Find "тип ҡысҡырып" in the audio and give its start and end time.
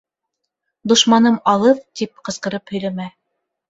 2.03-2.77